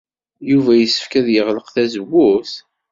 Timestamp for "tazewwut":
1.73-2.51